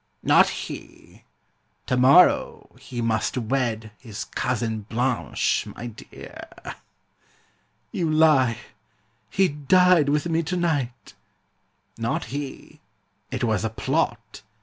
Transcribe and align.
'Not 0.23 0.49
he! 0.49 1.25
To 1.85 1.95
morrow 1.95 2.75
he 2.79 3.03
must 3.03 3.37
wed 3.37 3.91
His 3.99 4.25
cousin 4.25 4.81
Blanche, 4.89 5.67
my 5.75 5.85
dear!' 5.85 6.47
'You 7.91 8.09
lie, 8.09 8.57
he 9.29 9.47
died 9.47 10.09
with 10.09 10.27
me 10.27 10.41
to 10.41 10.57
night.' 10.57 11.13
'Not 11.99 12.25
he! 12.33 12.81
it 13.29 13.43
was 13.43 13.63
a 13.63 13.69
plot'... 13.69 14.41